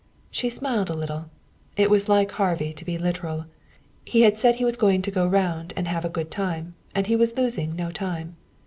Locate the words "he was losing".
7.05-7.75